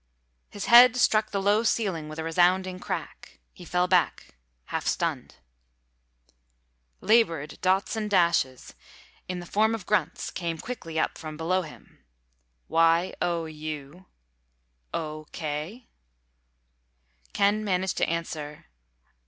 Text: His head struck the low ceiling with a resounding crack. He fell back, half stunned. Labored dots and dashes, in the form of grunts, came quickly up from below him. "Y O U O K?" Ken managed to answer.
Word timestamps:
His 0.49 0.65
head 0.65 0.95
struck 0.97 1.29
the 1.29 1.39
low 1.39 1.61
ceiling 1.61 2.09
with 2.09 2.17
a 2.17 2.23
resounding 2.23 2.79
crack. 2.79 3.37
He 3.53 3.63
fell 3.65 3.87
back, 3.87 4.33
half 4.73 4.87
stunned. 4.87 5.35
Labored 7.01 7.59
dots 7.61 7.95
and 7.95 8.09
dashes, 8.09 8.73
in 9.27 9.39
the 9.39 9.45
form 9.45 9.75
of 9.75 9.85
grunts, 9.85 10.31
came 10.31 10.57
quickly 10.57 10.97
up 10.99 11.19
from 11.19 11.37
below 11.37 11.61
him. 11.61 12.03
"Y 12.67 13.13
O 13.21 13.45
U 13.45 14.07
O 14.91 15.27
K?" 15.31 15.87
Ken 17.31 17.63
managed 17.63 17.97
to 17.97 18.09
answer. 18.09 18.65